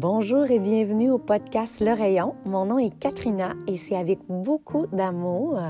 Bonjour 0.00 0.50
et 0.50 0.58
bienvenue 0.58 1.10
au 1.10 1.18
podcast 1.18 1.80
Le 1.80 1.92
Rayon. 1.92 2.34
Mon 2.46 2.64
nom 2.64 2.78
est 2.78 2.98
Katrina 2.98 3.52
et 3.66 3.76
c'est 3.76 3.96
avec 3.96 4.18
beaucoup 4.30 4.86
d'amour 4.86 5.60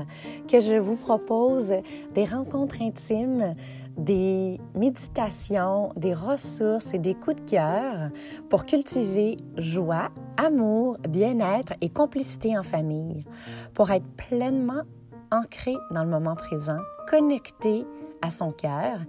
que 0.47 0.61
je 0.61 0.77
vous 0.77 0.95
propose 0.95 1.73
des 2.15 2.23
rencontres 2.23 2.81
intimes, 2.81 3.53
des 3.97 4.57
méditations, 4.73 5.91
des 5.97 6.13
ressources 6.13 6.93
et 6.93 6.97
des 6.97 7.13
coups 7.13 7.43
de 7.43 7.51
cœur 7.51 8.09
pour 8.49 8.63
cultiver 8.63 9.35
joie, 9.57 10.11
amour, 10.37 10.95
bien-être 11.09 11.73
et 11.81 11.89
complicité 11.89 12.57
en 12.57 12.63
famille, 12.63 13.25
pour 13.73 13.91
être 13.91 14.07
pleinement 14.15 14.83
ancré 15.29 15.73
dans 15.93 16.05
le 16.05 16.09
moment 16.09 16.35
présent, 16.35 16.79
connecté 17.09 17.85
à 18.21 18.29
son 18.29 18.53
cœur 18.53 18.99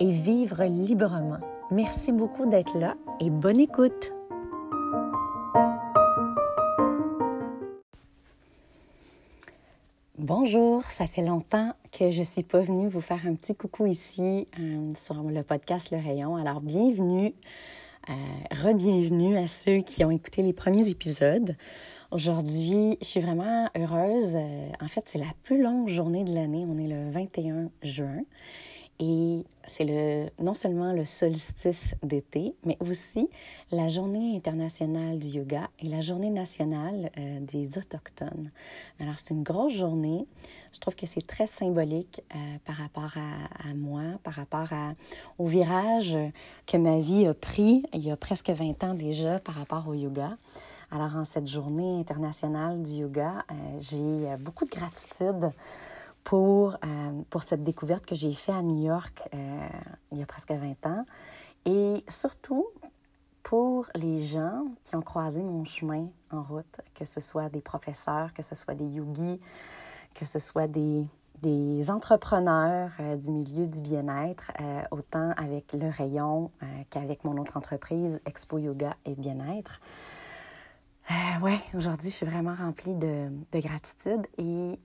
et 0.00 0.10
vivre 0.10 0.64
librement. 0.64 1.38
Merci 1.70 2.10
beaucoup 2.10 2.46
d'être 2.46 2.76
là 2.76 2.96
et 3.20 3.30
bonne 3.30 3.60
écoute. 3.60 4.12
Bonjour, 10.22 10.84
ça 10.84 11.08
fait 11.08 11.20
longtemps 11.20 11.74
que 11.90 12.12
je 12.12 12.20
ne 12.20 12.24
suis 12.24 12.44
pas 12.44 12.60
venue 12.60 12.86
vous 12.86 13.00
faire 13.00 13.26
un 13.26 13.34
petit 13.34 13.56
coucou 13.56 13.86
ici 13.86 14.46
euh, 14.60 14.92
sur 14.94 15.20
le 15.20 15.42
podcast 15.42 15.90
Le 15.90 15.98
Rayon. 15.98 16.36
Alors, 16.36 16.60
bienvenue, 16.60 17.34
euh, 18.08 18.12
re-bienvenue 18.52 19.36
à 19.36 19.48
ceux 19.48 19.78
qui 19.78 20.04
ont 20.04 20.12
écouté 20.12 20.42
les 20.42 20.52
premiers 20.52 20.88
épisodes. 20.88 21.56
Aujourd'hui, 22.12 22.98
je 23.00 23.04
suis 23.04 23.18
vraiment 23.18 23.68
heureuse. 23.76 24.36
Euh, 24.36 24.68
en 24.80 24.86
fait, 24.86 25.02
c'est 25.06 25.18
la 25.18 25.32
plus 25.42 25.60
longue 25.60 25.88
journée 25.88 26.22
de 26.22 26.32
l'année. 26.32 26.64
On 26.68 26.78
est 26.78 26.86
le 26.86 27.10
21 27.10 27.70
juin. 27.82 28.22
Et 29.04 29.44
c'est 29.66 29.84
le, 29.84 30.28
non 30.40 30.54
seulement 30.54 30.92
le 30.92 31.04
solstice 31.04 31.96
d'été, 32.04 32.54
mais 32.64 32.76
aussi 32.78 33.28
la 33.72 33.88
journée 33.88 34.36
internationale 34.36 35.18
du 35.18 35.26
yoga 35.26 35.68
et 35.80 35.88
la 35.88 36.00
journée 36.00 36.30
nationale 36.30 37.10
euh, 37.18 37.40
des 37.40 37.78
Autochtones. 37.78 38.52
Alors, 39.00 39.14
c'est 39.16 39.34
une 39.34 39.42
grosse 39.42 39.72
journée. 39.72 40.24
Je 40.72 40.78
trouve 40.78 40.94
que 40.94 41.06
c'est 41.06 41.26
très 41.26 41.48
symbolique 41.48 42.22
euh, 42.32 42.38
par 42.64 42.76
rapport 42.76 43.14
à, 43.16 43.74
moi, 43.74 44.02
par 44.22 44.34
rapport 44.34 44.68
au 45.36 45.46
virage 45.48 46.16
que 46.68 46.76
ma 46.76 47.00
vie 47.00 47.26
a 47.26 47.34
pris 47.34 47.82
il 47.92 48.04
y 48.04 48.10
a 48.12 48.16
presque 48.16 48.50
20 48.50 48.84
ans 48.84 48.94
déjà 48.94 49.40
par 49.40 49.56
rapport 49.56 49.88
au 49.88 49.94
yoga. 49.94 50.36
Alors, 50.92 51.16
en 51.16 51.24
cette 51.24 51.48
journée 51.48 51.98
internationale 51.98 52.84
du 52.84 52.92
yoga, 52.92 53.44
euh, 53.50 53.54
j'ai 53.80 54.36
beaucoup 54.36 54.64
de 54.64 54.70
gratitude 54.70 55.50
pour, 56.24 56.74
euh, 56.84 57.22
pour 57.30 57.42
cette 57.42 57.62
découverte 57.62 58.06
que 58.06 58.14
j'ai 58.14 58.32
faite 58.32 58.54
à 58.54 58.62
New 58.62 58.84
York 58.84 59.28
euh, 59.34 59.68
il 60.12 60.18
y 60.18 60.22
a 60.22 60.26
presque 60.26 60.52
20 60.52 60.86
ans. 60.86 61.04
Et 61.64 62.04
surtout 62.08 62.66
pour 63.42 63.86
les 63.94 64.18
gens 64.20 64.64
qui 64.84 64.96
ont 64.96 65.02
croisé 65.02 65.42
mon 65.42 65.64
chemin 65.64 66.08
en 66.30 66.42
route, 66.42 66.80
que 66.94 67.04
ce 67.04 67.20
soit 67.20 67.48
des 67.48 67.60
professeurs, 67.60 68.32
que 68.32 68.42
ce 68.42 68.54
soit 68.54 68.74
des 68.74 68.86
yogis, 68.86 69.40
que 70.14 70.24
ce 70.24 70.38
soit 70.38 70.68
des, 70.68 71.04
des 71.42 71.90
entrepreneurs 71.90 72.90
euh, 73.00 73.16
du 73.16 73.30
milieu 73.30 73.66
du 73.66 73.80
bien-être, 73.80 74.52
autant 74.90 75.32
avec 75.36 75.72
le 75.72 75.88
rayon 75.88 76.50
qu'avec 76.90 77.24
mon 77.24 77.36
autre 77.36 77.56
entreprise, 77.56 78.20
Expo 78.26 78.58
Yoga 78.58 78.94
et 79.04 79.14
Bien-être. 79.14 79.80
ouais, 81.42 81.58
aujourd'hui, 81.74 82.10
je 82.10 82.14
suis 82.14 82.26
vraiment 82.26 82.54
remplie 82.54 82.94
de, 82.94 83.28
de 83.52 83.60
gratitude 83.60 84.26
et 84.38 84.78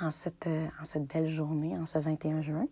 en 0.00 0.10
cette, 0.10 0.46
euh, 0.46 0.66
en 0.80 0.84
cette 0.84 1.06
belle 1.06 1.28
journée, 1.28 1.76
en 1.78 1.86
ce 1.86 1.98
21 1.98 2.40
juin, 2.40 2.66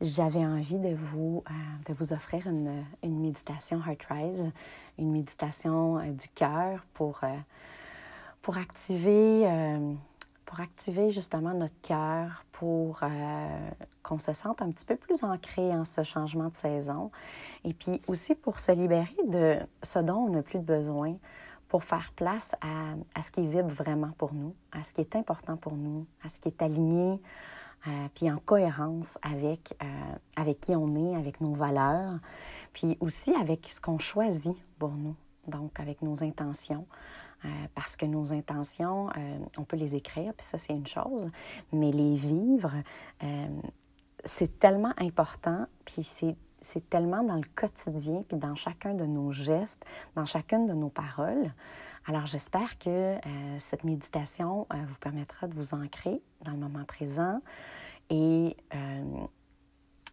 j'avais 0.00 0.44
envie 0.44 0.78
de 0.78 0.94
vous, 0.94 1.44
euh, 1.90 2.14
offrir 2.14 2.46
une, 2.46 2.84
une 3.02 3.20
méditation 3.20 3.80
Heart 3.86 4.06
Rise, 4.10 4.52
une 4.98 5.12
méditation 5.12 5.98
euh, 5.98 6.10
du 6.10 6.28
cœur 6.28 6.86
pour, 6.94 7.20
pour, 8.42 8.56
activer, 8.56 9.46
pour 10.46 10.60
activer 10.60 11.10
justement 11.10 11.52
notre 11.54 11.78
cœur, 11.82 12.44
pour 12.52 13.00
qu'on 14.02 14.18
se 14.18 14.32
sente 14.32 14.62
un 14.62 14.70
petit 14.70 14.86
peu 14.86 14.96
plus 14.96 15.22
ancré 15.22 15.70
en 15.72 15.84
ce 15.84 16.02
changement 16.02 16.48
de 16.48 16.54
saison, 16.54 17.10
et 17.64 17.74
puis 17.74 18.00
aussi 18.08 18.34
pour 18.34 18.58
se 18.58 18.72
libérer 18.72 19.16
de 19.28 19.58
ce 19.82 19.98
dont 19.98 20.26
on 20.26 20.30
n'a 20.30 20.42
plus 20.42 20.58
de 20.58 20.64
besoin 20.64 21.16
pour 21.70 21.84
faire 21.84 22.12
place 22.16 22.54
à, 22.60 23.22
ce 23.22 23.30
qui 23.30 23.46
vibre 23.46 23.68
vraiment 23.68 24.10
pour 24.18 24.34
nous, 24.34 24.54
à 24.72 24.82
ce 24.82 24.92
qui 24.92 25.00
est 25.00 25.14
important 25.14 25.56
pour 25.56 25.76
nous, 25.76 26.04
à 26.22 26.28
ce 26.28 26.40
qui 26.40 26.48
est 26.48 26.62
aligné, 26.62 27.20
euh, 27.86 28.08
puis 28.12 28.28
en 28.28 28.38
cohérence 28.38 29.18
avec, 29.22 29.76
euh, 29.80 29.86
avec 30.34 30.60
qui 30.60 30.74
on 30.74 30.96
est, 30.96 31.16
avec 31.16 31.40
nos 31.40 31.54
valeurs, 31.54 32.14
puis 32.72 32.98
aussi 32.98 33.32
avec 33.34 33.70
ce 33.70 33.80
qu'on 33.80 34.00
choisit 34.00 34.56
pour 34.80 34.90
nous, 34.90 35.14
donc 35.46 35.78
avec 35.78 36.02
nos 36.02 36.24
intentions. 36.24 36.86
Euh, 37.44 37.48
parce 37.74 37.96
que 37.96 38.04
nos 38.04 38.34
intentions, 38.34 39.08
on 39.56 39.64
peut 39.64 39.76
les 39.76 39.94
écrire, 39.94 40.34
puis 40.34 40.44
ça, 40.44 40.58
c'est 40.58 40.74
une 40.74 40.86
chose, 40.86 41.30
mais 41.72 41.90
les 41.90 42.14
vivre, 42.14 42.74
c'est 44.24 44.58
tellement 44.58 44.92
important, 44.98 45.64
puis 45.86 46.02
c'est 46.02 46.36
c'est 46.60 46.88
tellement 46.90 47.22
dans 47.22 47.36
le 47.36 47.46
quotidien, 47.54 48.22
puis 48.28 48.36
dans 48.36 48.54
chacun 48.54 48.94
de 48.94 49.04
nos 49.04 49.32
gestes, 49.32 49.84
dans 50.14 50.24
chacune 50.24 50.66
de 50.66 50.74
nos 50.74 50.88
paroles. 50.88 51.52
Alors 52.06 52.26
j'espère 52.26 52.78
que 52.78 52.88
euh, 52.88 53.18
cette 53.58 53.84
méditation 53.84 54.66
euh, 54.72 54.76
vous 54.86 54.98
permettra 54.98 55.46
de 55.46 55.54
vous 55.54 55.74
ancrer 55.74 56.20
dans 56.44 56.52
le 56.52 56.56
moment 56.56 56.84
présent 56.84 57.40
et 58.08 58.56
euh, 58.74 59.04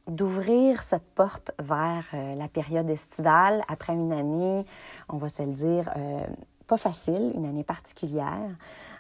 d'ouvrir 0.08 0.82
cette 0.84 1.10
porte 1.16 1.52
vers 1.60 2.06
la 2.14 2.48
période 2.48 2.90
estivale 2.90 3.62
après 3.68 3.94
une 3.94 4.14
année, 4.14 4.66
on 5.10 5.18
va 5.18 5.28
se 5.28 5.44
le 5.44 5.52
dire, 5.52 5.92
pas 6.66 6.78
facile, 6.78 7.34
une 7.36 7.46
année 7.46 7.66
particulière. 7.66 8.56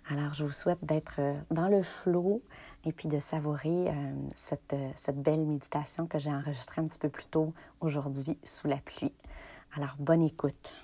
Alors 0.09 0.34
je 0.34 0.44
vous 0.44 0.52
souhaite 0.52 0.84
d'être 0.84 1.22
dans 1.50 1.69
le 1.69 1.81
flot 1.81 2.41
et 2.86 2.92
puis 2.92 3.08
de 3.08 3.20
savourer 3.20 3.90
euh, 3.90 4.14
cette, 4.34 4.74
euh, 4.74 4.90
cette 4.96 5.22
belle 5.22 5.46
méditation 5.46 6.08
que 6.08 6.18
j'ai 6.18 6.32
enregistrée 6.32 6.82
un 6.82 6.86
petit 6.86 7.00
peu 7.00 7.10
plus 7.10 7.26
tôt 7.26 7.54
aujourd'hui 7.82 8.38
sous 8.44 8.68
la 8.68 8.78
pluie. 8.78 9.14
Alors, 9.76 9.96
bonne 10.00 10.24
écoute. 10.24 10.76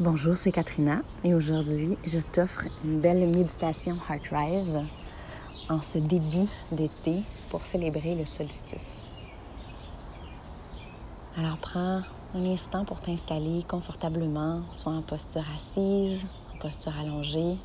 Bonjour, 0.00 0.34
c'est 0.34 0.50
Katrina 0.50 1.02
et 1.22 1.34
aujourd'hui, 1.34 1.96
je 2.04 2.18
t'offre 2.18 2.64
une 2.84 3.00
belle 3.00 3.28
méditation 3.28 3.96
Heart 4.08 4.28
Rise 4.32 4.80
en 5.68 5.80
ce 5.82 5.98
début 5.98 6.48
d'été 6.72 7.22
pour 7.50 7.62
célébrer 7.62 8.14
le 8.14 8.24
solstice. 8.24 9.04
Alors, 11.36 11.58
prends 11.58 12.02
un 12.34 12.44
instant 12.46 12.84
pour 12.84 13.00
t'installer 13.00 13.62
confortablement, 13.68 14.62
soit 14.72 14.92
en 14.92 15.02
posture 15.02 15.44
assise 15.56 16.26
posture 16.64 16.98
allongée. 16.98 17.58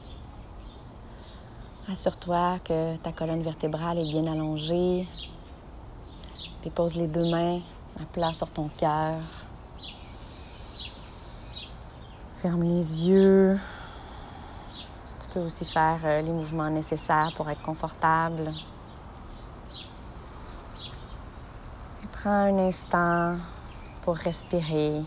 Assure-toi 1.89 2.59
que 2.65 2.97
ta 2.97 3.13
colonne 3.13 3.41
vertébrale 3.41 3.97
est 3.97 4.11
bien 4.11 4.29
allongée. 4.29 5.07
Dépose 6.63 6.95
les 6.95 7.07
deux 7.07 7.31
mains 7.31 7.61
à 7.97 8.03
plat 8.11 8.33
sur 8.33 8.51
ton 8.51 8.67
cœur. 8.67 9.15
Ferme 12.41 12.63
les 12.63 13.07
yeux. 13.07 13.57
Tu 15.21 15.27
peux 15.33 15.39
aussi 15.39 15.63
faire 15.63 15.99
euh, 16.03 16.21
les 16.21 16.33
mouvements 16.33 16.69
nécessaires 16.69 17.31
pour 17.37 17.49
être 17.49 17.61
confortable. 17.61 18.51
prends 22.11 22.49
un 22.51 22.57
instant 22.67 23.37
pour 24.01 24.17
respirer. 24.17 25.03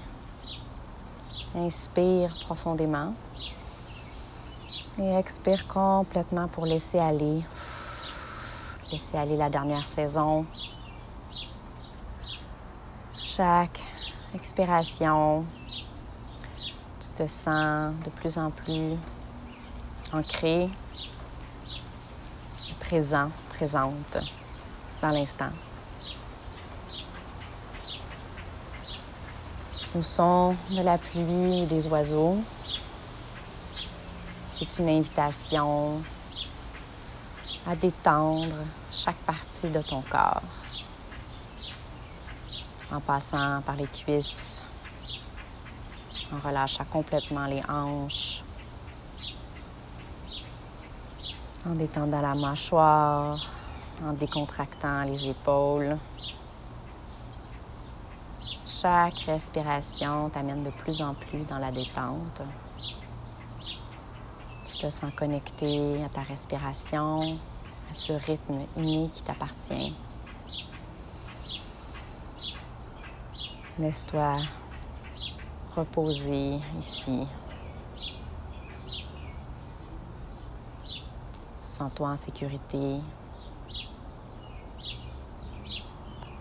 Inspire 1.55 2.31
profondément. 2.47 3.13
Et 4.99 5.15
expire 5.15 5.67
complètement 5.67 6.49
pour 6.49 6.67
laisser 6.67 6.99
aller. 6.99 7.43
Laisser 8.91 9.17
aller 9.17 9.37
la 9.37 9.49
dernière 9.49 9.87
saison. 9.89 10.45
Chaque 13.25 13.81
expiration, 14.35 15.47
tu 17.01 17.09
te 17.15 17.27
sens 17.27 17.95
de 18.05 18.11
plus 18.11 18.37
en 18.37 18.51
plus 18.51 18.97
ancré, 20.13 20.69
présent, 22.81 23.31
présente 23.49 24.19
dans 25.01 25.09
l'instant. 25.09 25.51
Nous 29.95 30.03
son 30.03 30.55
de 30.71 30.83
la 30.83 30.99
pluie 30.99 31.63
et 31.63 31.67
des 31.67 31.87
oiseaux? 31.87 32.37
C'est 34.69 34.83
une 34.83 34.89
invitation 34.91 36.01
à 37.67 37.75
détendre 37.75 38.55
chaque 38.91 39.17
partie 39.17 39.69
de 39.69 39.81
ton 39.83 40.03
corps 40.03 40.43
en 42.93 43.01
passant 43.01 43.63
par 43.63 43.77
les 43.77 43.87
cuisses, 43.87 44.63
en 46.33 46.47
relâchant 46.47 46.85
complètement 46.85 47.47
les 47.47 47.63
hanches, 47.69 48.43
en 51.67 51.75
détendant 51.75 52.21
la 52.21 52.35
mâchoire, 52.35 53.39
en 54.05 54.13
décontractant 54.13 55.05
les 55.05 55.29
épaules. 55.29 55.97
Chaque 58.67 59.15
respiration 59.27 60.29
t'amène 60.29 60.63
de 60.63 60.71
plus 60.71 61.01
en 61.01 61.15
plus 61.15 61.45
dans 61.45 61.59
la 61.59 61.71
détente. 61.71 62.43
Tu 64.83 64.89
te 64.89 64.95
sens 64.95 65.13
connecté 65.15 66.03
à 66.03 66.09
ta 66.09 66.23
respiration, 66.23 67.39
à 67.89 67.95
ce 67.95 68.15
rythme 68.15 68.63
inné 68.77 69.09
qui 69.15 69.23
t'appartient. 69.23 69.95
Laisse-toi 73.79 74.39
reposer 75.77 76.59
ici. 76.81 77.29
Sens-toi 81.63 82.09
en 82.09 82.17
sécurité. 82.17 82.99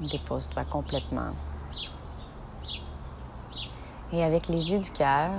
Dépose-toi 0.01 0.65
complètement. 0.65 1.35
Et 4.11 4.23
avec 4.23 4.47
les 4.47 4.71
yeux 4.71 4.79
du 4.79 4.91
cœur, 4.91 5.29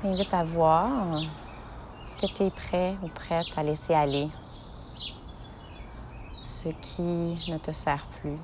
t'invite 0.00 0.32
à 0.32 0.44
voir 0.44 0.88
ce 2.06 2.16
que 2.16 2.32
tu 2.32 2.44
es 2.44 2.50
prêt 2.50 2.96
ou 3.02 3.08
prête 3.08 3.46
à 3.56 3.62
laisser 3.62 3.94
aller, 3.94 4.28
ce 6.42 6.68
qui 6.68 7.02
ne 7.48 7.58
te 7.58 7.70
sert 7.72 8.06
plus. 8.20 8.38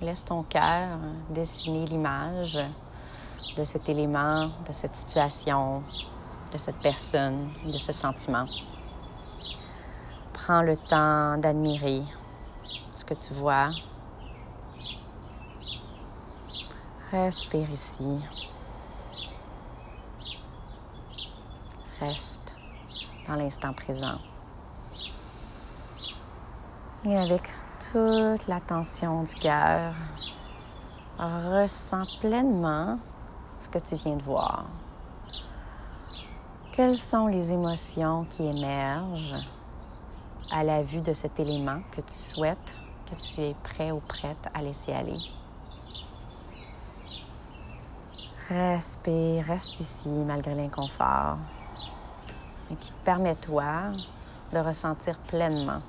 Laisse 0.00 0.24
ton 0.24 0.42
cœur 0.42 0.98
dessiner 1.30 1.86
l'image 1.86 2.58
de 3.56 3.64
cet 3.64 3.88
élément, 3.88 4.50
de 4.66 4.72
cette 4.72 4.94
situation, 4.96 5.82
de 6.52 6.58
cette 6.58 6.76
personne, 6.76 7.48
de 7.64 7.78
ce 7.78 7.92
sentiment. 7.92 8.44
Prends 10.34 10.62
le 10.62 10.76
temps 10.76 11.38
d'admirer 11.38 12.02
ce 12.94 13.04
que 13.04 13.14
tu 13.14 13.32
vois, 13.32 13.68
Respire 17.12 17.70
ici. 17.70 18.18
Reste 22.00 22.54
dans 23.26 23.36
l'instant 23.36 23.72
présent. 23.72 24.18
Et 27.06 27.16
avec 27.16 27.42
toute 27.90 28.48
l'attention 28.48 29.22
du 29.22 29.34
cœur, 29.34 29.94
ressens 31.18 32.04
pleinement 32.20 32.98
ce 33.60 33.68
que 33.70 33.78
tu 33.78 33.94
viens 33.94 34.16
de 34.16 34.22
voir. 34.22 34.66
Quelles 36.72 36.98
sont 36.98 37.28
les 37.28 37.52
émotions 37.54 38.26
qui 38.28 38.42
émergent 38.46 39.42
à 40.50 40.62
la 40.62 40.82
vue 40.82 41.00
de 41.00 41.14
cet 41.14 41.40
élément 41.40 41.80
que 41.92 42.02
tu 42.02 42.14
souhaites, 42.14 42.76
que 43.10 43.14
tu 43.14 43.40
es 43.40 43.54
prêt 43.62 43.90
ou 43.90 44.00
prête 44.00 44.50
à 44.52 44.60
laisser 44.60 44.92
aller? 44.92 45.18
Respire, 48.48 49.44
reste 49.46 49.80
ici 49.80 50.10
malgré 50.10 50.54
l'inconfort. 50.54 51.38
Et 52.70 52.74
puis 52.74 52.92
permets-toi 53.04 53.64
de 54.52 54.58
ressentir 54.58 55.18
pleinement. 55.18 55.80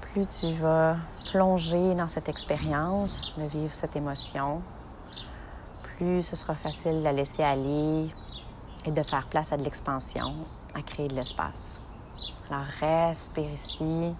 Plus 0.00 0.26
tu 0.26 0.52
vas 0.54 0.96
plonger 1.30 1.94
dans 1.94 2.08
cette 2.08 2.28
expérience, 2.28 3.32
de 3.36 3.44
vivre 3.44 3.74
cette 3.74 3.94
émotion, 3.94 4.62
plus 5.96 6.22
ce 6.22 6.36
sera 6.36 6.54
facile 6.54 6.98
de 6.98 7.04
la 7.04 7.12
laisser 7.12 7.42
aller 7.42 8.08
et 8.84 8.90
de 8.90 9.02
faire 9.02 9.26
place 9.26 9.52
à 9.52 9.56
de 9.56 9.62
l'expansion, 9.62 10.34
à 10.74 10.82
créer 10.82 11.08
de 11.08 11.14
l'espace. 11.14 11.80
Alors 12.50 12.64
respire 12.80 13.50
ici. 13.52 14.14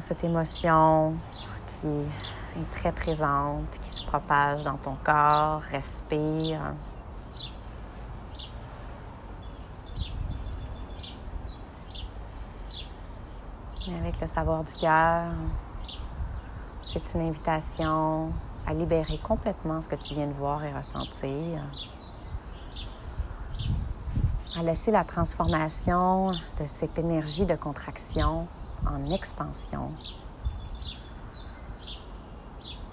cette 0.00 0.22
émotion 0.22 1.14
qui 1.80 1.88
très 2.72 2.92
présente, 2.92 3.78
qui 3.80 3.90
se 3.90 4.04
propage 4.04 4.64
dans 4.64 4.76
ton 4.76 4.96
corps. 5.02 5.60
Respire. 5.60 6.60
Et 13.88 13.94
avec 13.96 14.20
le 14.20 14.26
savoir 14.26 14.62
du 14.62 14.72
cœur, 14.74 15.32
c'est 16.82 17.14
une 17.14 17.28
invitation 17.28 18.32
à 18.66 18.74
libérer 18.74 19.18
complètement 19.18 19.80
ce 19.80 19.88
que 19.88 19.96
tu 19.96 20.14
viens 20.14 20.28
de 20.28 20.32
voir 20.34 20.64
et 20.64 20.72
ressentir, 20.72 21.62
à 24.56 24.62
laisser 24.62 24.92
la 24.92 25.04
transformation 25.04 26.28
de 26.60 26.66
cette 26.66 26.98
énergie 26.98 27.44
de 27.44 27.56
contraction 27.56 28.46
en 28.86 29.04
expansion. 29.12 29.90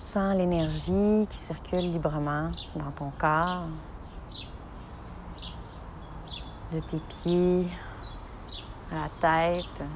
Sens 0.09 0.35
l'énergie 0.35 1.27
qui 1.29 1.37
circule 1.37 1.91
librement 1.91 2.49
dans 2.75 2.89
ton 2.89 3.11
corps, 3.11 3.67
de 6.73 6.79
tes 6.79 6.97
pieds 6.97 7.67
à 8.91 8.95
la 8.95 9.09
tête, 9.21 9.87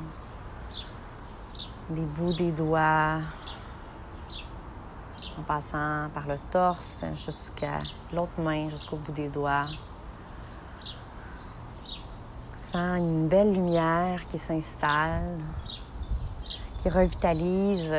des 1.90 2.06
bouts 2.06 2.34
des 2.34 2.52
doigts, 2.52 3.22
en 5.40 5.42
passant 5.48 6.10
par 6.14 6.28
le 6.28 6.38
torse 6.52 7.04
jusqu'à 7.26 7.80
l'autre 8.14 8.40
main, 8.40 8.70
jusqu'au 8.70 8.98
bout 8.98 9.14
des 9.14 9.30
doigts. 9.30 9.66
Sens 12.56 13.00
une 13.00 13.28
belle 13.28 13.52
lumière 13.52 14.28
qui 14.28 14.38
s'installe 14.38 15.40
qui 16.84 16.90
revitalise 16.90 17.92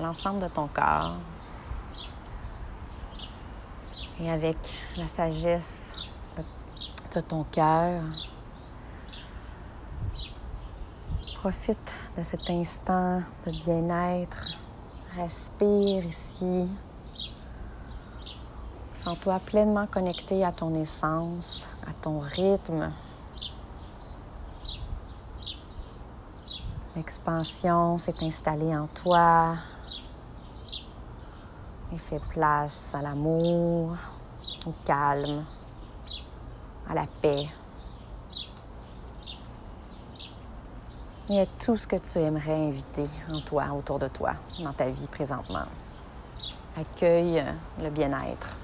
l'ensemble 0.00 0.40
de 0.40 0.48
ton 0.48 0.66
corps. 0.66 1.14
Et 4.20 4.30
avec 4.30 4.56
la 4.96 5.08
sagesse 5.08 5.92
de 7.14 7.20
ton 7.20 7.44
cœur, 7.44 8.02
profite 11.36 11.78
de 12.16 12.22
cet 12.22 12.48
instant 12.50 13.22
de 13.46 13.50
bien-être. 13.64 14.48
Respire 15.16 16.04
ici. 16.04 16.68
Sens-toi 18.94 19.40
pleinement 19.40 19.86
connecté 19.86 20.44
à 20.44 20.52
ton 20.52 20.74
essence, 20.74 21.68
à 21.86 21.92
ton 21.94 22.20
rythme, 22.20 22.92
L'expansion 26.96 27.98
s'est 27.98 28.24
installée 28.24 28.76
en 28.76 28.88
toi 28.88 29.54
et 31.92 31.98
fait 31.98 32.20
place 32.30 32.94
à 32.94 33.02
l'amour, 33.02 33.96
au 34.66 34.72
calme, 34.84 35.44
à 36.88 36.94
la 36.94 37.06
paix. 37.20 37.48
Il 41.28 41.36
y 41.36 41.40
a 41.40 41.46
tout 41.46 41.76
ce 41.76 41.86
que 41.86 41.96
tu 41.96 42.18
aimerais 42.18 42.68
inviter 42.68 43.06
en 43.32 43.40
toi, 43.40 43.66
autour 43.72 43.98
de 43.98 44.08
toi, 44.08 44.32
dans 44.62 44.72
ta 44.72 44.88
vie 44.88 45.06
présentement. 45.06 45.66
Accueille 46.76 47.44
le 47.80 47.90
bien-être, 47.90 48.56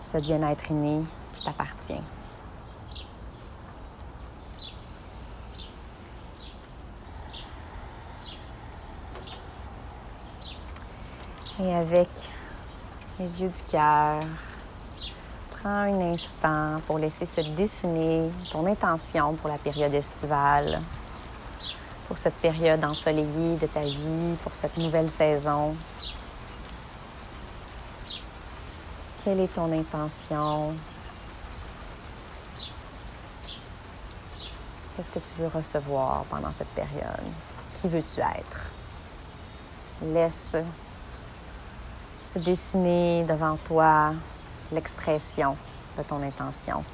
ce 0.00 0.18
bien-être 0.18 0.70
inné 0.70 1.02
qui 1.32 1.44
t'appartient. 1.44 2.00
Et 11.60 11.74
avec 11.74 12.08
les 13.18 13.42
yeux 13.42 13.48
du 13.48 13.62
cœur, 13.64 14.20
prends 15.50 15.68
un 15.68 16.12
instant 16.12 16.80
pour 16.86 16.98
laisser 17.00 17.26
se 17.26 17.40
dessiner 17.40 18.30
ton 18.52 18.64
intention 18.64 19.34
pour 19.34 19.50
la 19.50 19.58
période 19.58 19.92
estivale, 19.92 20.80
pour 22.06 22.16
cette 22.16 22.36
période 22.36 22.84
ensoleillée 22.84 23.56
de 23.56 23.66
ta 23.66 23.80
vie, 23.80 24.36
pour 24.44 24.54
cette 24.54 24.76
nouvelle 24.76 25.10
saison. 25.10 25.74
Quelle 29.24 29.40
est 29.40 29.52
ton 29.52 29.72
intention? 29.72 30.74
Qu'est-ce 34.96 35.10
que 35.10 35.18
tu 35.18 35.34
veux 35.40 35.48
recevoir 35.48 36.22
pendant 36.30 36.52
cette 36.52 36.68
période? 36.68 37.26
Qui 37.74 37.88
veux-tu 37.88 38.20
être? 38.20 38.60
Laisse 40.02 40.56
se 42.28 42.38
dessiner 42.38 43.24
devant 43.24 43.56
toi 43.56 44.12
l'expression 44.70 45.56
de 45.96 46.02
ton 46.02 46.22
intention. 46.22 46.84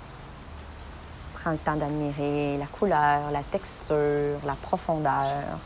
Prends 1.35 1.51
le 1.51 1.59
temps 1.59 1.75
d'admirer 1.75 2.57
la 2.57 2.67
couleur, 2.67 3.31
la 3.33 3.43
texture, 3.43 4.39
la 4.47 4.55
profondeur. 4.55 5.59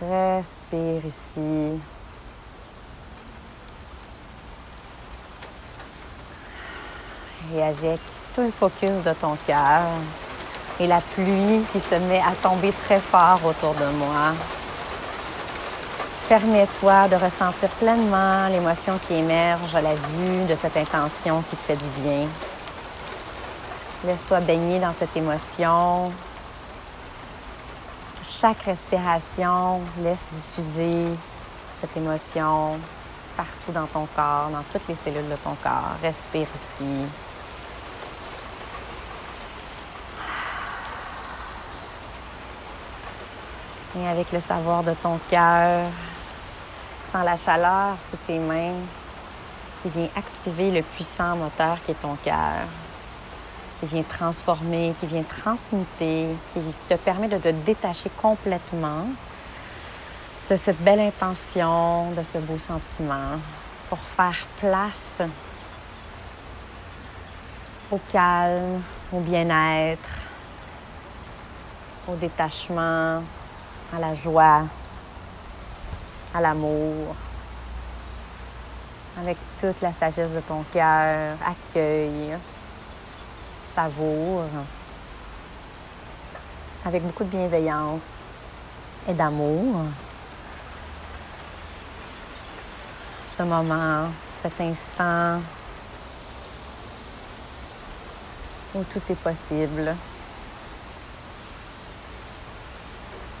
Respire 0.00 1.06
ici. 1.06 1.78
Et 7.54 7.62
avec 7.62 8.00
tout 8.34 8.42
le 8.42 8.50
focus 8.50 9.04
de 9.04 9.12
ton 9.12 9.36
cœur 9.46 9.82
et 10.80 10.88
la 10.88 11.00
pluie 11.00 11.62
qui 11.72 11.78
se 11.78 11.94
met 11.94 12.20
à 12.20 12.32
tomber 12.42 12.72
très 12.72 12.98
fort 12.98 13.40
autour 13.44 13.74
de 13.74 13.86
moi. 13.96 14.32
Permets-toi 16.28 17.08
de 17.08 17.16
ressentir 17.16 17.68
pleinement 17.70 18.48
l'émotion 18.48 18.98
qui 19.06 19.14
émerge 19.14 19.74
à 19.74 19.82
la 19.82 19.94
vue 19.94 20.44
de 20.48 20.54
cette 20.54 20.76
intention 20.76 21.42
qui 21.50 21.56
te 21.56 21.62
fait 21.62 21.76
du 21.76 21.88
bien. 22.00 22.26
Laisse-toi 24.04 24.40
baigner 24.40 24.80
dans 24.80 24.92
cette 24.92 25.14
émotion. 25.16 26.10
Chaque 28.24 28.62
respiration 28.62 29.80
laisse 30.02 30.26
diffuser 30.32 31.04
cette 31.80 31.96
émotion 31.96 32.78
partout 33.36 33.72
dans 33.72 33.86
ton 33.86 34.06
corps, 34.16 34.48
dans 34.50 34.62
toutes 34.72 34.88
les 34.88 34.94
cellules 34.94 35.28
de 35.28 35.36
ton 35.36 35.54
corps. 35.62 35.96
Respire 36.02 36.46
ici. 36.54 37.06
Et 44.00 44.08
avec 44.08 44.32
le 44.32 44.40
savoir 44.40 44.82
de 44.82 44.94
ton 44.94 45.20
cœur, 45.30 45.84
sens 47.12 47.24
la 47.26 47.36
chaleur 47.36 47.96
sous 48.00 48.16
tes 48.26 48.38
mains 48.38 48.72
qui 49.82 49.90
vient 49.90 50.08
activer 50.16 50.70
le 50.70 50.82
puissant 50.82 51.36
moteur 51.36 51.76
qui 51.82 51.90
est 51.90 52.00
ton 52.00 52.16
cœur, 52.24 52.64
qui 53.78 53.86
vient 53.86 54.02
transformer, 54.02 54.94
qui 54.98 55.06
vient 55.06 55.22
transmuter, 55.22 56.28
qui 56.52 56.60
te 56.88 56.94
permet 56.94 57.28
de 57.28 57.36
te 57.36 57.48
détacher 57.48 58.10
complètement 58.20 59.06
de 60.48 60.56
cette 60.56 60.82
belle 60.82 61.00
intention, 61.00 62.12
de 62.12 62.22
ce 62.22 62.38
beau 62.38 62.56
sentiment, 62.56 63.38
pour 63.90 63.98
faire 64.16 64.46
place 64.58 65.20
au 67.90 68.00
calme, 68.10 68.80
au 69.12 69.20
bien-être, 69.20 70.08
au 72.08 72.14
détachement, 72.14 73.22
à 73.94 73.98
la 74.00 74.14
joie, 74.14 74.62
à 76.34 76.40
l'amour, 76.40 77.14
avec 79.20 79.36
toute 79.60 79.80
la 79.80 79.92
sagesse 79.92 80.34
de 80.34 80.40
ton 80.40 80.64
cœur, 80.72 81.36
accueille, 81.44 82.36
savoure, 83.66 84.44
avec 86.84 87.02
beaucoup 87.02 87.24
de 87.24 87.30
bienveillance 87.30 88.06
et 89.08 89.14
d'amour. 89.14 89.84
Ce 93.36 93.42
moment, 93.42 94.08
cet 94.42 94.60
instant 94.60 95.40
où 98.74 98.82
tout 98.84 99.02
est 99.10 99.16
possible. 99.16 99.94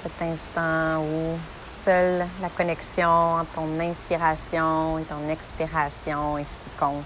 cet 0.02 0.20
instant 0.20 1.00
où 1.02 1.38
seule 1.72 2.26
la 2.40 2.48
connexion 2.50 3.08
entre 3.08 3.52
ton 3.54 3.80
inspiration 3.80 4.98
et 4.98 5.04
ton 5.04 5.28
expiration 5.30 6.38
est 6.38 6.44
ce 6.44 6.54
qui 6.54 6.70
compte. 6.78 7.04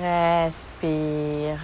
Respire. 0.00 1.58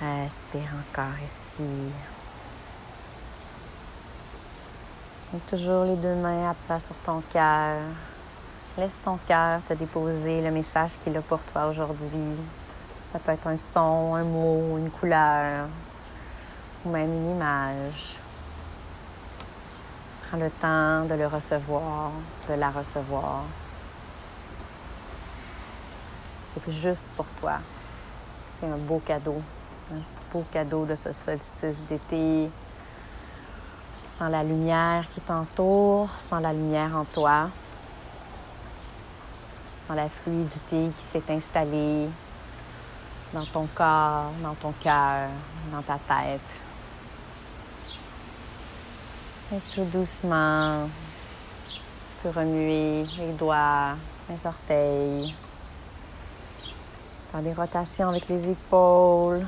Respire 0.00 0.68
encore 0.90 1.22
ici. 1.24 1.92
Toujours 5.48 5.84
les 5.84 5.96
deux 5.96 6.14
mains 6.14 6.50
à 6.50 6.54
plat 6.54 6.80
sur 6.80 6.96
ton 6.96 7.22
cœur. 7.32 7.78
Laisse 8.76 9.00
ton 9.00 9.18
cœur 9.28 9.60
te 9.66 9.74
déposer 9.74 10.42
le 10.42 10.50
message 10.50 10.98
qu'il 10.98 11.16
a 11.16 11.22
pour 11.22 11.40
toi 11.42 11.66
aujourd'hui. 11.66 12.36
Ça 13.02 13.18
peut 13.18 13.32
être 13.32 13.48
un 13.48 13.56
son, 13.56 14.14
un 14.14 14.24
mot, 14.24 14.78
une 14.78 14.90
couleur 14.90 15.66
ou 16.84 16.90
même 16.90 17.12
une 17.12 17.30
image. 17.32 18.16
Prends 20.28 20.38
le 20.38 20.50
temps 20.50 21.04
de 21.04 21.14
le 21.14 21.26
recevoir, 21.26 22.12
de 22.48 22.54
la 22.54 22.70
recevoir. 22.70 23.42
C'est 26.54 26.72
juste 26.72 27.12
pour 27.16 27.26
toi. 27.40 27.58
C'est 28.58 28.66
un 28.66 28.76
beau 28.76 29.00
cadeau, 29.04 29.42
un 29.92 30.00
beau 30.32 30.44
cadeau 30.52 30.84
de 30.84 30.94
ce 30.94 31.12
solstice 31.12 31.84
d'été. 31.84 32.50
Sans 34.18 34.28
la 34.28 34.44
lumière 34.44 35.04
qui 35.12 35.20
t'entoure, 35.20 36.08
sans 36.18 36.38
la 36.38 36.52
lumière 36.52 36.96
en 36.96 37.04
toi, 37.04 37.48
sans 39.86 39.94
la 39.94 40.08
fluidité 40.08 40.90
qui 40.96 41.04
s'est 41.04 41.22
installée 41.30 42.08
dans 43.32 43.44
ton 43.46 43.66
corps, 43.74 44.32
dans 44.42 44.54
ton 44.54 44.72
cœur, 44.82 45.28
dans 45.72 45.82
ta 45.82 45.98
tête. 45.98 46.60
Et 49.54 49.60
tout 49.74 49.84
doucement, 49.84 50.88
tu 52.06 52.14
peux 52.22 52.30
remuer 52.30 53.04
les 53.18 53.32
doigts, 53.32 53.96
les 54.30 54.46
orteils, 54.46 55.34
faire 57.30 57.42
des 57.42 57.52
rotations 57.52 58.08
avec 58.08 58.28
les 58.28 58.50
épaules, 58.50 59.46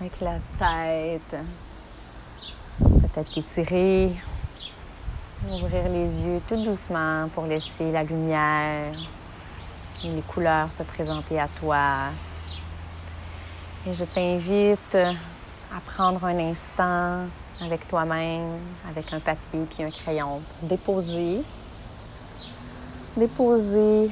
avec 0.00 0.20
la 0.20 0.36
tête. 0.58 1.42
Peut-être 2.78 3.32
t'étirer, 3.32 4.14
ouvrir 5.48 5.88
les 5.88 6.22
yeux 6.22 6.40
tout 6.48 6.62
doucement 6.62 7.28
pour 7.34 7.46
laisser 7.46 7.90
la 7.90 8.02
lumière 8.02 8.92
les 10.08 10.22
couleurs 10.22 10.72
se 10.72 10.82
présenter 10.82 11.38
à 11.38 11.48
toi. 11.48 12.10
Et 13.86 13.94
je 13.94 14.04
t'invite 14.04 14.94
à 14.94 15.80
prendre 15.86 16.22
un 16.26 16.38
instant 16.38 17.24
avec 17.62 17.88
toi-même, 17.88 18.58
avec 18.86 19.10
un 19.10 19.20
papier 19.20 19.60
puis 19.70 19.82
un 19.82 19.90
crayon 19.90 20.42
pour 20.42 20.68
déposer, 20.68 21.40
déposer 23.16 24.10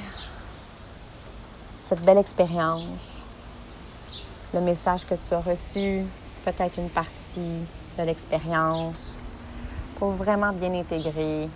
cette 1.86 2.00
belle 2.00 2.16
expérience, 2.16 3.22
le 4.54 4.60
message 4.62 5.04
que 5.04 5.14
tu 5.14 5.34
as 5.34 5.40
reçu, 5.40 6.02
peut-être 6.46 6.78
une 6.78 6.88
partie 6.88 7.66
de 7.98 8.02
l'expérience, 8.04 9.18
pour 9.98 10.12
vraiment 10.12 10.52
bien 10.54 10.72
intégrer 10.72 11.46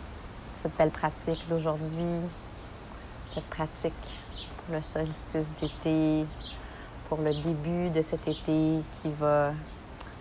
cette 0.62 0.76
belle 0.76 0.90
pratique 0.90 1.49
d'aujourd'hui, 1.49 2.21
cette 3.25 3.49
pratique 3.49 3.95
pour 4.66 4.75
le 4.75 4.83
solstice 4.83 5.54
d'été, 5.59 6.26
pour 7.14 7.21
le 7.23 7.35
début 7.35 7.90
de 7.90 8.00
cet 8.00 8.26
été 8.26 8.81
qui 8.90 9.11
va 9.21 9.52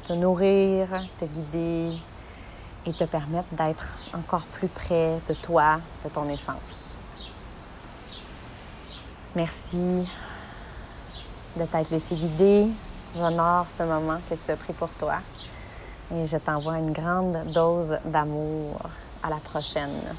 te 0.06 0.12
nourrir, 0.12 0.90
te 1.18 1.24
guider 1.24 1.98
et 2.86 2.92
te 2.92 3.06
permettre 3.06 3.48
d'être 3.54 3.88
encore 4.14 4.44
plus 4.48 4.68
près 4.68 5.18
de 5.30 5.34
toi, 5.36 5.80
de 6.04 6.10
ton 6.10 6.28
essence. 6.28 6.98
Merci 9.38 10.06
de 11.56 11.64
t'être 11.64 11.92
laissé 11.92 12.16
guider. 12.16 12.68
J'honore 13.16 13.72
ce 13.72 13.84
moment 13.84 14.20
que 14.30 14.36
tu 14.36 14.52
as 14.52 14.58
pris 14.58 14.74
pour 14.74 14.90
toi 14.90 15.20
et 16.14 16.26
je 16.26 16.36
t'envoie 16.36 16.78
une 16.78 16.92
grande 16.92 17.54
dose 17.54 17.96
d'amour. 18.04 18.82
À 19.24 19.30
la 19.30 19.38
prochaine. 19.38 20.14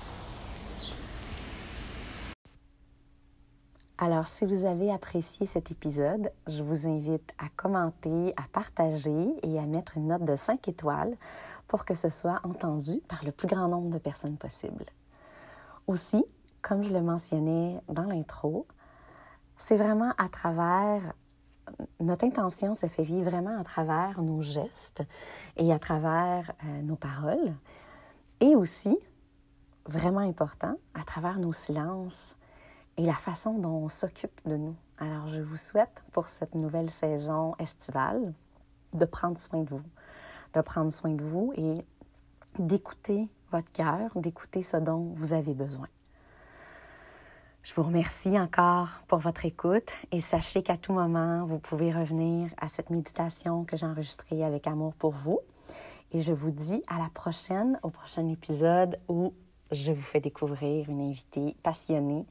Alors, 4.05 4.27
si 4.27 4.45
vous 4.47 4.65
avez 4.65 4.91
apprécié 4.91 5.47
cet 5.47 5.71
épisode, 5.71 6.33
je 6.49 6.65
vous 6.65 6.89
invite 6.89 7.33
à 7.39 7.49
commenter, 7.55 8.35
à 8.37 8.43
partager 8.53 9.33
et 9.45 9.61
à 9.61 9.63
mettre 9.63 9.97
une 9.97 10.09
note 10.09 10.25
de 10.25 10.35
5 10.35 10.67
étoiles 10.67 11.17
pour 11.69 11.85
que 11.85 11.95
ce 11.95 12.09
soit 12.09 12.41
entendu 12.43 13.01
par 13.07 13.25
le 13.25 13.31
plus 13.31 13.47
grand 13.47 13.69
nombre 13.69 13.91
de 13.91 13.99
personnes 13.99 14.37
possible. 14.39 14.87
Aussi, 15.87 16.25
comme 16.63 16.83
je 16.83 16.93
le 16.93 17.01
mentionnais 17.01 17.81
dans 17.87 18.03
l'intro, 18.03 18.67
c'est 19.57 19.77
vraiment 19.77 20.13
à 20.19 20.29
travers 20.29 21.15
notre 22.01 22.25
intention 22.25 22.75
se 22.75 22.87
fait 22.87 23.05
vivre 23.05 23.31
vraiment 23.31 23.57
à 23.57 23.63
travers 23.63 24.21
nos 24.21 24.43
gestes 24.43 25.05
et 25.57 25.73
à 25.73 25.79
travers 25.79 26.51
euh, 26.65 26.83
nos 26.83 26.97
paroles 26.97 27.55
et 28.41 28.57
aussi, 28.57 28.99
vraiment 29.87 30.19
important, 30.19 30.75
à 30.95 31.05
travers 31.05 31.39
nos 31.39 31.53
silences, 31.53 32.35
et 32.97 33.03
la 33.05 33.15
façon 33.15 33.59
dont 33.59 33.85
on 33.85 33.89
s'occupe 33.89 34.41
de 34.47 34.57
nous. 34.57 34.77
Alors, 34.99 35.27
je 35.27 35.41
vous 35.41 35.57
souhaite 35.57 36.03
pour 36.13 36.29
cette 36.29 36.55
nouvelle 36.55 36.91
saison 36.91 37.55
estivale 37.59 38.33
de 38.93 39.05
prendre 39.05 39.39
soin 39.39 39.63
de 39.63 39.71
vous, 39.71 39.83
de 40.55 40.61
prendre 40.61 40.91
soin 40.91 41.11
de 41.11 41.23
vous 41.23 41.53
et 41.57 41.75
d'écouter 42.59 43.29
votre 43.51 43.73
cœur, 43.73 44.11
d'écouter 44.17 44.63
ce 44.63 44.77
dont 44.77 45.13
vous 45.15 45.33
avez 45.33 45.55
besoin. 45.55 45.89
Je 47.63 47.75
vous 47.75 47.83
remercie 47.83 48.39
encore 48.41 48.89
pour 49.07 49.19
votre 49.19 49.45
écoute 49.45 49.93
et 50.11 50.21
sachez 50.21 50.63
qu'à 50.63 50.77
tout 50.77 50.93
moment, 50.93 51.47
vous 51.47 51.61
pouvez 51.61 51.93
revenir 51.93 52.51
à 52.59 52.67
cette 52.67 52.91
méditation 52.91 53.65
que 53.65 53.77
j'ai 53.77 53.87
enregistrée 53.87 54.45
avec 54.45 54.67
amour 54.67 54.95
pour 54.95 55.13
vous. 55.13 55.39
Et 56.11 56.19
je 56.19 56.33
vous 56.33 56.51
dis 56.51 56.83
à 56.89 56.99
la 56.99 57.09
prochaine, 57.09 57.79
au 57.83 57.91
prochain 57.91 58.29
épisode 58.29 58.99
où 59.09 59.33
je 59.71 59.93
vous 59.93 60.03
fais 60.03 60.21
découvrir 60.21 60.91
une 60.91 61.01
invitée 61.01 61.57
passionnée 61.63 62.27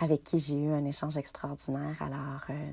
avec 0.00 0.24
qui 0.24 0.38
j'ai 0.38 0.54
eu 0.54 0.72
un 0.72 0.84
échange 0.84 1.16
extraordinaire. 1.16 2.00
Alors, 2.00 2.44
euh, 2.50 2.72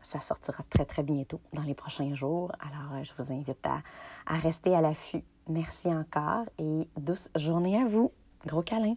ça 0.00 0.20
sortira 0.20 0.62
très, 0.70 0.84
très 0.84 1.02
bientôt 1.02 1.40
dans 1.52 1.62
les 1.62 1.74
prochains 1.74 2.14
jours. 2.14 2.52
Alors, 2.60 2.94
euh, 2.94 3.04
je 3.04 3.12
vous 3.18 3.32
invite 3.32 3.66
à, 3.66 3.82
à 4.26 4.36
rester 4.38 4.74
à 4.74 4.80
l'affût. 4.80 5.24
Merci 5.48 5.88
encore 5.88 6.44
et 6.58 6.88
douce 6.96 7.30
journée 7.36 7.80
à 7.82 7.86
vous. 7.86 8.12
Gros 8.46 8.62
câlin. 8.62 8.94